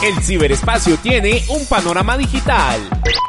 [0.00, 2.80] El ciberespacio tiene un panorama digital.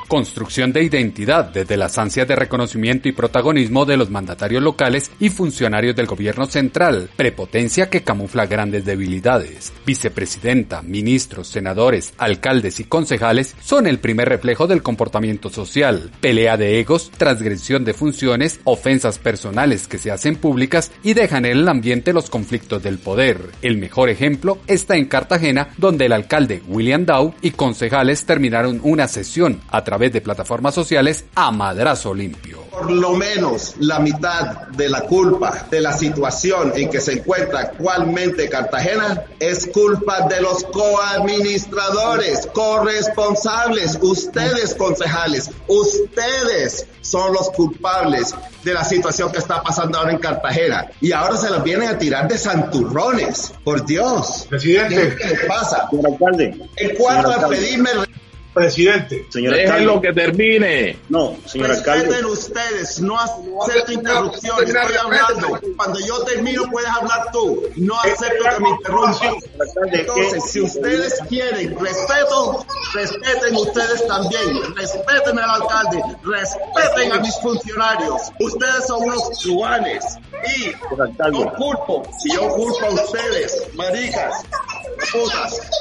[0.08, 5.30] Construcción de identidad desde las ansias de reconocimiento y protagonismo de los mandatarios locales y
[5.30, 7.10] funcionarios del gobierno central.
[7.16, 9.72] Prepotencia que camufla grandes debilidades.
[9.86, 16.10] Vicepresidenta, ministros, senadores, alcaldes y concejales son el primer reflejo del comportamiento social.
[16.22, 21.58] Pelea de egos, transgresión de funciones, ofensas personales que se hacen públicas y dejan en
[21.58, 23.52] el ambiente los conflictos del poder.
[23.62, 29.08] El mejor ejemplo está en Cartagena, donde el alcalde William Dow y concejales terminaron una
[29.08, 32.60] sesión a través de plataformas sociales a madrazo limpio.
[32.72, 37.62] Por lo menos la mitad de la culpa de la situación en que se encuentra
[37.62, 48.74] actualmente Cartagena es culpa de los coadministradores, corresponsables, ustedes concejales, ustedes son los culpables de
[48.74, 50.88] la situación que está pasando ahora en Cartagena.
[51.02, 53.54] Y ahora se los vienen a tirar de santurrones.
[53.64, 54.46] Por Dios.
[54.50, 55.16] Presidente.
[55.16, 55.88] ¿Qué les pasa?
[55.90, 56.49] Señor alcalde.
[56.78, 57.90] En cuanto a pedirme
[58.54, 59.26] Presidente.
[59.30, 60.98] Señor Déjenlo que termine.
[61.10, 62.06] No, señor alcalde.
[62.06, 65.60] Respeten ustedes, no acepto interrupción, estoy hablando.
[65.78, 69.20] Cuando yo termino puedes hablar tú, no acepto que me interrumpas.
[69.92, 78.32] Entonces, si ustedes quieren respeto, respeten ustedes también, respeten al alcalde, respeten a mis funcionarios.
[78.40, 80.18] Ustedes son unos cubanes
[80.58, 80.72] y
[81.32, 84.44] yo culpo, si yo culpo a ustedes, maricas,
[85.12, 85.79] putas.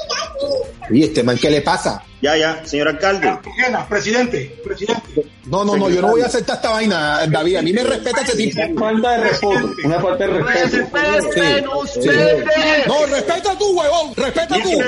[0.89, 2.03] ¿Y este man qué le pasa?
[2.21, 3.39] Ya, ya, señor alcalde.
[3.87, 5.25] Presidente, presidente.
[5.45, 7.55] No, no, no, yo no voy a aceptar esta vaina, David.
[7.57, 8.79] A mí me respeta ese tipo.
[8.79, 9.71] Falta de respeto.
[9.85, 10.77] Una falta de respeto.
[10.77, 12.87] Respeten ustedes.
[12.87, 14.13] No, respeta tú, huevón.
[14.15, 14.81] Respeta tú.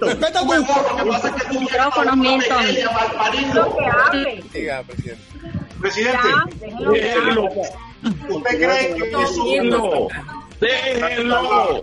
[0.00, 0.46] Respeta tú.
[0.46, 2.64] Lo que pasa es que tú Micrófono, Milton.
[5.80, 6.28] Presidente.
[6.92, 7.48] Déjenlo.
[8.28, 9.70] ¿Usted cree que es un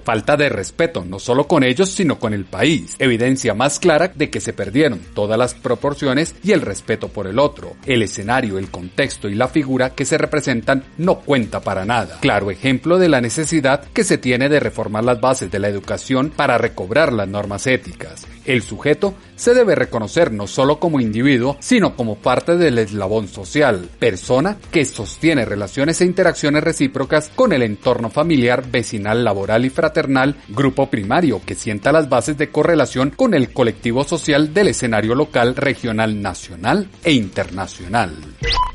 [0.04, 2.96] Falta de respeto no solo con ellos sino con el país.
[3.00, 7.40] Evidencia más clara de que se perdieron todas las proporciones y el respeto por el
[7.40, 7.76] otro.
[7.86, 12.18] El escenario, el contexto y la figura que se representan no cuenta para nada.
[12.22, 16.32] Claro ejemplo de la necesidad que se tiene de reformar las bases de la educación
[16.36, 18.28] para recobrar las normas éticas.
[18.46, 23.90] El sujeto se debe reconocer no solo como individuo, sino como parte del eslabón social,
[24.00, 30.36] persona que sostiene relaciones e interacciones recíprocas con el entorno familiar, vecinal, laboral y fraternal,
[30.50, 35.56] grupo primario que sienta las bases de correlación con el colectivo social del escenario local,
[35.56, 38.16] regional, nacional e internacional.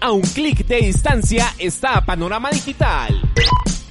[0.00, 3.20] A un clic de distancia está Panorama Digital.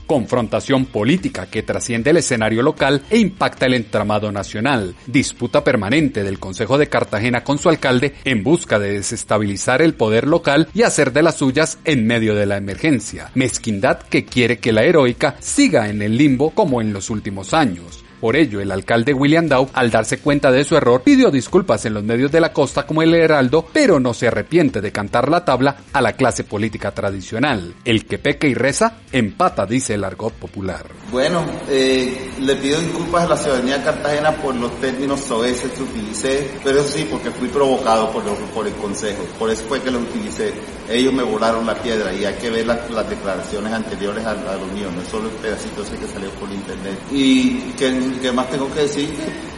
[0.07, 6.39] Confrontación política que trasciende el escenario local e impacta el entramado nacional, disputa permanente del
[6.39, 11.13] Consejo de Cartagena con su alcalde en busca de desestabilizar el poder local y hacer
[11.13, 15.89] de las suyas en medio de la emergencia, mezquindad que quiere que la heroica siga
[15.89, 19.91] en el limbo como en los últimos años Por ello, el alcalde William Dow, al
[19.91, 23.13] darse cuenta de su error, pidió disculpas en los medios de la costa como el
[23.13, 27.75] Heraldo, pero no se arrepiente de cantar la tabla a la clase política tradicional.
[27.85, 30.85] El que peca y reza, empata, dice el argot popular.
[31.11, 35.83] Bueno, eh, le pido disculpas a la ciudadanía de Cartagena por los términos soeces que
[35.83, 39.91] utilicé, pero eso sí, porque fui provocado por, por el Consejo, por eso fue que
[39.91, 40.53] lo utilicé.
[40.89, 44.57] Ellos me volaron la piedra y hay que ver las, las declaraciones anteriores a, la
[44.57, 46.97] reunión, no solo el pedacito ese que salió por internet.
[47.11, 47.91] Y que,
[48.33, 49.09] más tengo que decir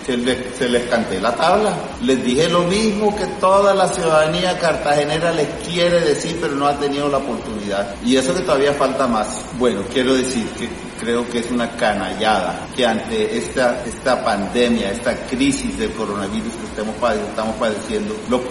[0.06, 1.74] que se les canté la tabla.
[2.02, 6.80] Les dije lo mismo que toda la ciudadanía cartagenera les quiere decir, pero no ha
[6.80, 7.96] tenido la oportunidad.
[8.04, 9.28] Y eso que todavía falta más.
[9.58, 10.68] Bueno, quiero decir que
[11.00, 16.66] creo que es una canallada que ante esta, esta pandemia, esta crisis del coronavirus que
[16.66, 18.42] estamos, estamos padeciendo, los,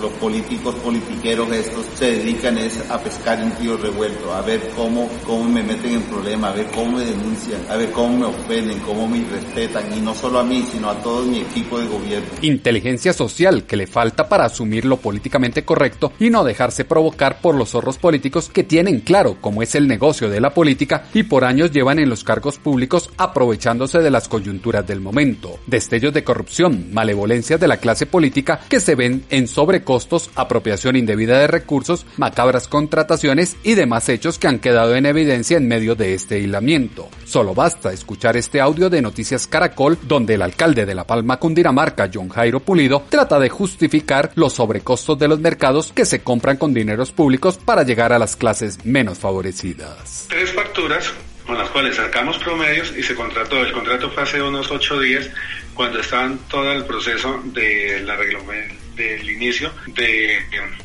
[0.00, 5.08] los políticos politiqueros estos se dedican es a pescar en río revuelto, a ver cómo,
[5.24, 8.78] cómo me meten en problemas, a ver cómo me denuncian, a ver cómo me ofenden,
[8.80, 12.28] cómo me respetan, y no solo a mí, sino a todo mi equipo de gobierno.
[12.42, 17.54] Inteligencia social que le falta para asumir lo políticamente correcto y no dejarse provocar por
[17.54, 21.35] los zorros políticos que tienen claro cómo es el negocio de la política y por
[21.44, 25.58] años llevan en los cargos públicos aprovechándose de las coyunturas del momento.
[25.66, 31.38] Destellos de corrupción, malevolencias de la clase política que se ven en sobrecostos, apropiación indebida
[31.38, 36.14] de recursos, macabras contrataciones y demás hechos que han quedado en evidencia en medio de
[36.14, 37.08] este aislamiento.
[37.24, 42.10] Solo basta escuchar este audio de Noticias Caracol donde el alcalde de La Palma Cundinamarca,
[42.12, 46.72] John Jairo Pulido, trata de justificar los sobrecostos de los mercados que se compran con
[46.72, 50.26] dineros públicos para llegar a las clases menos favorecidas.
[50.28, 51.12] Tres facturas
[51.46, 53.64] con las cuales sacamos promedios y se contrató.
[53.64, 55.30] El contrato fue hace unos ocho días
[55.74, 60.38] cuando estaban todo el proceso del inicio de,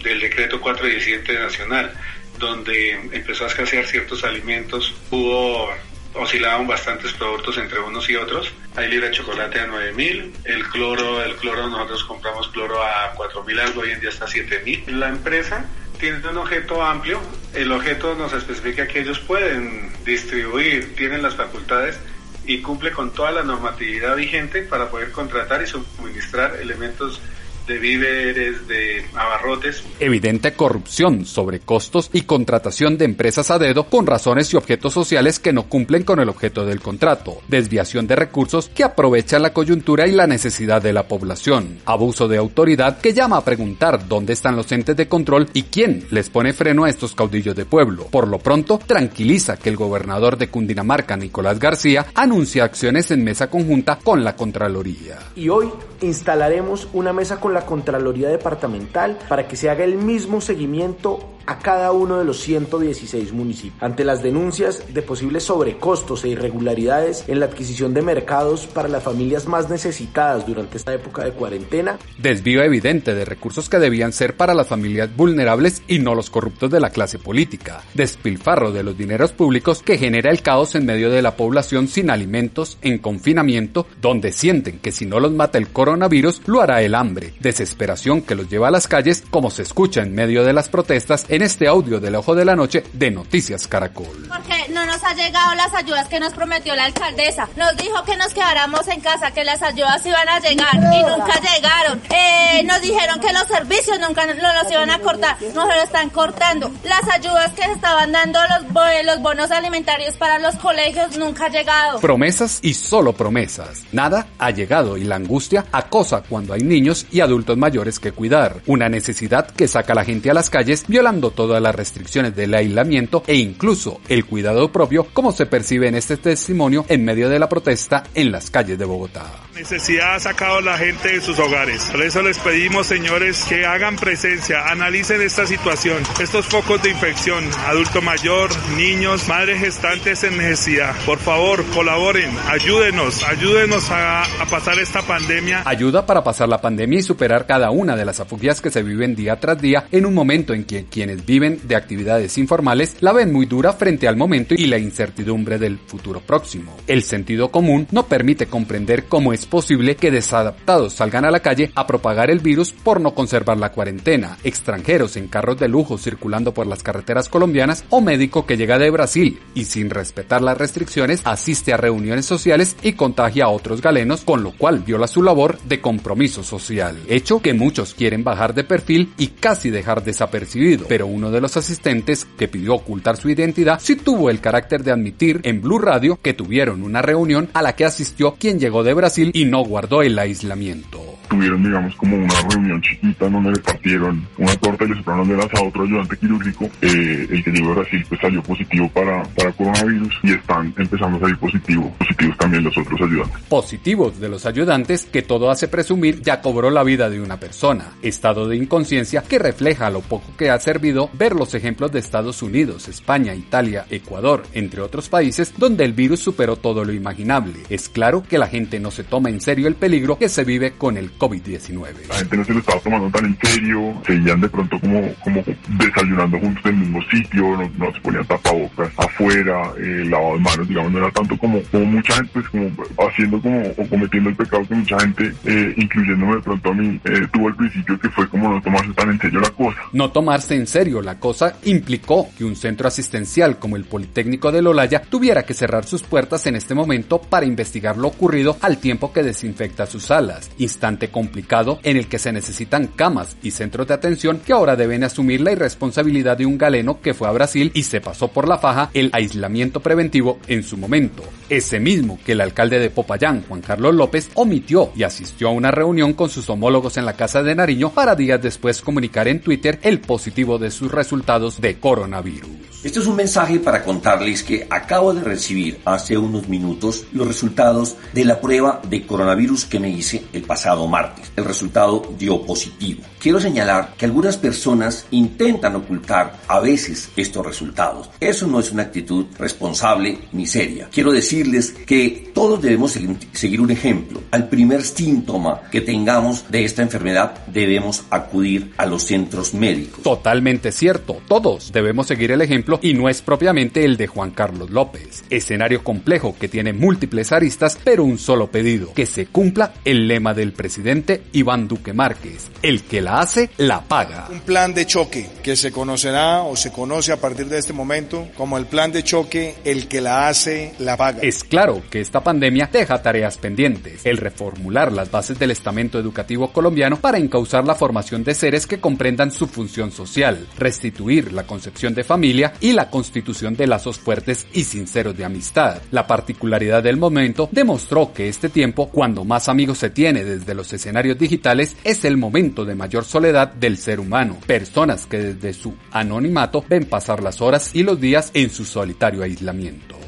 [0.03, 1.93] del decreto 417 nacional,
[2.37, 5.71] donde empezó a escasear ciertos alimentos, hubo
[6.13, 8.51] oscilaban bastantes productos entre unos y otros.
[8.75, 13.59] Hay libra de chocolate a 9000, el cloro, el cloro nosotros compramos cloro a 4000
[13.59, 14.99] algo, hoy en día está a 7000.
[14.99, 15.65] La empresa
[15.99, 17.21] tiene un objeto amplio,
[17.53, 21.99] el objeto nos especifica que ellos pueden distribuir, tienen las facultades
[22.45, 27.21] y cumple con toda la normatividad vigente para poder contratar y suministrar elementos
[27.67, 29.83] de víveres, de abarrotes.
[29.99, 35.39] Evidente corrupción, sobre costos y contratación de empresas a dedo con razones y objetos sociales
[35.39, 37.41] que no cumplen con el objeto del contrato.
[37.47, 41.79] Desviación de recursos que aprovecha la coyuntura y la necesidad de la población.
[41.85, 46.05] Abuso de autoridad que llama a preguntar dónde están los entes de control y quién
[46.11, 48.07] les pone freno a estos caudillos de pueblo.
[48.11, 53.49] Por lo pronto, tranquiliza que el gobernador de Cundinamarca, Nicolás García, anuncia acciones en mesa
[53.49, 55.19] conjunta con la Contraloría.
[55.35, 55.69] Y hoy
[56.01, 61.59] instalaremos una mesa con la Contraloría Departamental para que se haga el mismo seguimiento a
[61.59, 67.39] cada uno de los 116 municipios ante las denuncias de posibles sobrecostos e irregularidades en
[67.39, 71.97] la adquisición de mercados para las familias más necesitadas durante esta época de cuarentena.
[72.17, 76.71] Desvío evidente de recursos que debían ser para las familias vulnerables y no los corruptos
[76.71, 77.81] de la clase política.
[77.93, 82.09] Despilfarro de los dineros públicos que genera el caos en medio de la población sin
[82.09, 86.95] alimentos, en confinamiento, donde sienten que si no los mata el coronavirus, lo hará el
[86.95, 90.69] hambre desesperación que los lleva a las calles, como se escucha en medio de las
[90.69, 94.27] protestas en este audio del Ojo de la Noche de Noticias Caracol.
[94.27, 97.47] Porque no nos ha llegado las ayudas que nos prometió la alcaldesa.
[97.55, 101.39] Nos dijo que nos quedáramos en casa, que las ayudas iban a llegar y nunca
[101.39, 102.01] llegaron.
[102.09, 105.41] Eh, nos dijeron que los servicios nunca nos los iban a cortar.
[105.41, 106.69] Nos lo están cortando.
[106.83, 111.53] Las ayudas que se estaban dando los, los bonos alimentarios para los colegios nunca han
[111.53, 112.01] llegado.
[112.01, 113.83] Promesas y solo promesas.
[113.93, 118.57] Nada ha llegado y la angustia acosa cuando hay niños y adultos mayores que cuidar,
[118.65, 122.55] una necesidad que saca a la gente a las calles violando todas las restricciones del
[122.55, 127.37] aislamiento e incluso el cuidado propio como se percibe en este testimonio en medio de
[127.37, 129.50] la protesta en las calles de Bogotá.
[129.55, 131.83] Necesidad ha sacado a la gente de sus hogares.
[131.91, 137.43] Por eso les pedimos, señores, que hagan presencia, analicen esta situación, estos focos de infección,
[137.67, 140.95] adulto mayor, niños, madres gestantes en necesidad.
[141.05, 145.63] Por favor, colaboren, ayúdenos, ayúdenos a, a pasar esta pandemia.
[145.65, 149.15] Ayuda para pasar la pandemia y superar cada una de las afugias que se viven
[149.15, 153.33] día tras día en un momento en que quienes viven de actividades informales la ven
[153.33, 156.77] muy dura frente al momento y la incertidumbre del futuro próximo.
[156.87, 161.39] El sentido común no permite comprender cómo es es posible que desadaptados salgan a la
[161.39, 165.97] calle a propagar el virus por no conservar la cuarentena, extranjeros en carros de lujo
[165.97, 170.59] circulando por las carreteras colombianas o médico que llega de Brasil y sin respetar las
[170.59, 175.23] restricciones asiste a reuniones sociales y contagia a otros galenos, con lo cual viola su
[175.23, 176.99] labor de compromiso social.
[177.07, 181.57] Hecho que muchos quieren bajar de perfil y casi dejar desapercibido, pero uno de los
[181.57, 186.19] asistentes que pidió ocultar su identidad sí tuvo el carácter de admitir en Blue Radio
[186.21, 190.01] que tuvieron una reunión a la que asistió quien llegó de Brasil y no guardó
[190.01, 191.00] el aislamiento
[191.31, 195.41] tuvieron, digamos, como una reunión chiquita donde le partieron una torta y le soplaron de
[195.41, 196.65] a otro ayudante quirúrgico.
[196.81, 201.17] Eh, el que llegó a Brasil pues salió positivo para, para coronavirus y están empezando
[201.17, 203.41] a salir positivos, positivos también los otros ayudantes.
[203.47, 207.91] Positivos de los ayudantes que todo hace presumir ya cobró la vida de una persona.
[208.01, 212.41] Estado de inconsciencia que refleja lo poco que ha servido ver los ejemplos de Estados
[212.43, 217.59] Unidos, España, Italia, Ecuador, entre otros países donde el virus superó todo lo imaginable.
[217.69, 220.73] Es claro que la gente no se toma en serio el peligro que se vive
[220.77, 222.07] con el COVID-19.
[222.09, 225.43] La gente no se lo estaba tomando tan en serio, seguían de pronto como, como
[225.77, 230.67] desayunando juntos en el mismo sitio, no, se ponían tapabocas afuera, eh, lavado de manos,
[230.67, 232.71] digamos, no era tanto como, como mucha gente, pues como
[233.07, 236.99] haciendo como, o cometiendo el pecado que mucha gente, eh, incluyéndome de pronto a mí,
[237.05, 239.77] eh, tuvo al principio que fue como no tomarse tan en serio la cosa.
[239.93, 244.63] No tomarse en serio la cosa implicó que un centro asistencial como el Politécnico de
[244.63, 249.13] Lolaya tuviera que cerrar sus puertas en este momento para investigar lo ocurrido al tiempo
[249.13, 253.93] que desinfecta sus salas, instante complicado en el que se necesitan camas y centros de
[253.93, 257.83] atención que ahora deben asumir la irresponsabilidad de un galeno que fue a Brasil y
[257.83, 261.23] se pasó por la faja el aislamiento preventivo en su momento.
[261.49, 265.71] Ese mismo que el alcalde de Popayán, Juan Carlos López, omitió y asistió a una
[265.71, 269.79] reunión con sus homólogos en la Casa de Nariño para días después comunicar en Twitter
[269.81, 272.60] el positivo de sus resultados de coronavirus.
[272.83, 277.95] Este es un mensaje para contarles que acabo de recibir hace unos minutos los resultados
[278.11, 281.31] de la prueba de coronavirus que me hice el pasado martes.
[281.35, 283.03] El resultado dio positivo.
[283.19, 288.09] Quiero señalar que algunas personas intentan ocultar a veces estos resultados.
[288.19, 290.89] Eso no es una actitud responsable ni seria.
[290.91, 292.97] Quiero decirles que todos debemos
[293.33, 294.23] seguir un ejemplo.
[294.31, 300.01] Al primer síntoma que tengamos de esta enfermedad debemos acudir a los centros médicos.
[300.01, 301.21] Totalmente cierto.
[301.27, 305.23] Todos debemos seguir el ejemplo y no es propiamente el de Juan Carlos López.
[305.29, 310.33] Escenario complejo que tiene múltiples aristas, pero un solo pedido, que se cumpla el lema
[310.33, 314.27] del presidente Iván Duque Márquez, el que la hace, la paga.
[314.31, 318.27] Un plan de choque que se conocerá o se conoce a partir de este momento
[318.35, 321.19] como el plan de choque, el que la hace, la paga.
[321.21, 326.51] Es claro que esta pandemia deja tareas pendientes, el reformular las bases del estamento educativo
[326.51, 331.93] colombiano para encauzar la formación de seres que comprendan su función social, restituir la concepción
[331.93, 335.81] de familia y la constitución de lazos fuertes y sinceros de amistad.
[335.91, 340.71] La particularidad del momento demostró que este tiempo, cuando más amigos se tiene desde los
[340.71, 344.37] escenarios digitales, es el momento de mayor soledad del ser humano.
[344.45, 349.23] Personas que desde su anonimato ven pasar las horas y los días en su solitario
[349.23, 350.00] aislamiento.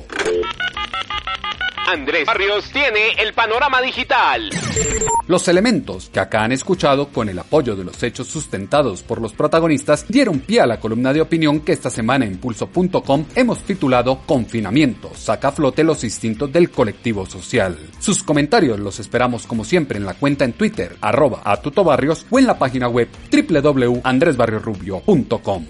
[1.87, 4.49] Andrés Barrios tiene el panorama digital.
[5.27, 9.33] Los elementos que acá han escuchado con el apoyo de los hechos sustentados por los
[9.33, 14.21] protagonistas dieron pie a la columna de opinión que esta semana en pulso.com hemos titulado
[14.25, 17.77] Confinamiento, saca a flote los instintos del colectivo social.
[17.99, 22.39] Sus comentarios los esperamos como siempre en la cuenta en Twitter, arroba a tutobarrios o
[22.39, 25.65] en la página web www.andresbarriosrubio.com.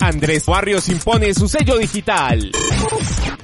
[0.00, 2.50] Andrés Barrios impone su sello digital.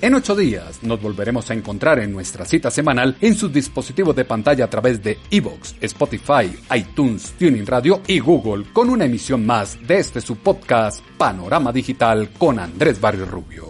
[0.00, 4.24] En ocho días nos volveremos a encontrar en nuestra cita semanal en sus dispositivos de
[4.24, 9.76] pantalla a través de Evox, Spotify, iTunes, Tuning Radio y Google con una emisión más
[9.84, 13.69] de este su podcast Panorama Digital con Andrés Barrios Rubio.